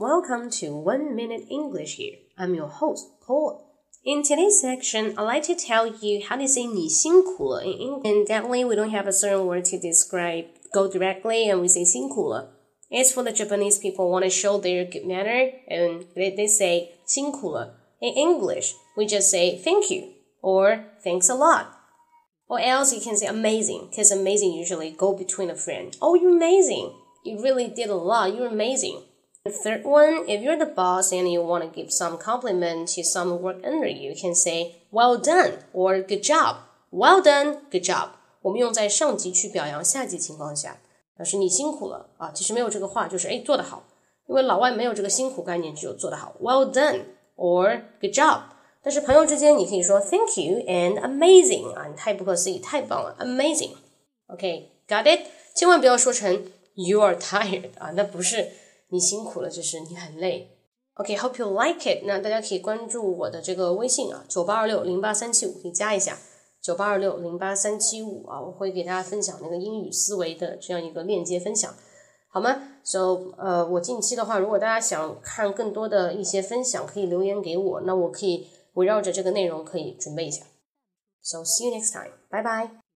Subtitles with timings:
[0.00, 2.16] Welcome to One Minute English here.
[2.36, 3.78] I'm your host, Paul.
[4.04, 8.04] In today's section, I'd like to tell you how to say 你辛苦了 in English.
[8.04, 11.84] And definitely we don't have a certain word to describe go directly and we say
[11.84, 12.50] 辛苦了.
[12.90, 16.88] It's for the Japanese people want to show their good manner and they, they say
[17.06, 17.74] 辛苦了.
[18.00, 20.08] In English, we just say thank you
[20.42, 21.66] or thanks a lot.
[22.48, 25.96] Or else you can say amazing, because amazing usually go between a friend.
[26.02, 26.92] Oh, you're amazing.
[27.24, 28.34] You really did a lot.
[28.34, 29.04] You're amazing.
[29.44, 33.02] The third one, if you're the boss and you want to give some compliment to
[33.02, 36.56] some work under you, you can say well done or good job.
[36.90, 38.10] Well done, good job.
[38.42, 40.78] 我们用在上级去表扬下级情况下，
[41.16, 42.30] 表示你辛苦了啊。
[42.34, 43.84] 其实没有这个话，就是哎做得好，
[44.26, 46.34] 因为老外没有这个辛苦概念，只有做得好。
[46.40, 47.04] Well done
[47.36, 48.42] or good job。
[48.82, 55.26] 但是朋友之间，你可以说 Thank you and amazing 啊，你太不可思议，太棒了，amazing。OK，got、okay, it？
[55.54, 58.48] 千万不要说成 You are tired 啊，那不是。
[58.95, 60.49] 你辛苦了，就是你很累。
[60.93, 62.05] OK，hope、you like it。
[62.05, 66.17] 那大家可以关注我的这个微信啊，九八二六零八三七五，可以加一下
[66.61, 71.75] 九八二六零八三七五啊，我会给大家分享那个英语思维的这样一个链接分享，
[72.29, 80.45] 好吗？So，呃，我近期的话，如果大家想看更多的一些分享，可以留言给我，那我可以围绕着这个内容可以准备一下。
[81.21, 82.84] So see you next time，拜拜。